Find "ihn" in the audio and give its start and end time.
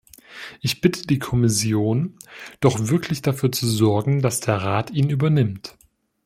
4.89-5.11